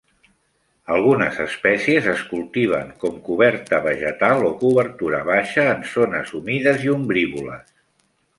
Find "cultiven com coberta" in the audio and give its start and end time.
2.31-3.81